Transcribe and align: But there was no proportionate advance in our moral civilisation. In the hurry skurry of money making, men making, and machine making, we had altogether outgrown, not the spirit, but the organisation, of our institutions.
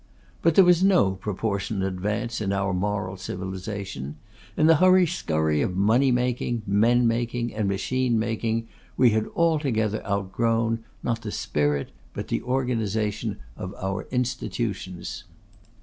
But 0.41 0.55
there 0.55 0.63
was 0.65 0.83
no 0.83 1.11
proportionate 1.11 1.87
advance 1.87 2.41
in 2.41 2.51
our 2.51 2.73
moral 2.73 3.17
civilisation. 3.17 4.15
In 4.57 4.65
the 4.65 4.77
hurry 4.77 5.05
skurry 5.05 5.61
of 5.63 5.77
money 5.77 6.09
making, 6.11 6.63
men 6.65 7.07
making, 7.07 7.53
and 7.53 7.67
machine 7.69 8.17
making, 8.17 8.67
we 8.97 9.11
had 9.11 9.27
altogether 9.35 10.03
outgrown, 10.03 10.79
not 11.03 11.21
the 11.21 11.31
spirit, 11.31 11.91
but 12.15 12.29
the 12.29 12.41
organisation, 12.41 13.37
of 13.55 13.75
our 13.75 14.07
institutions. 14.09 15.25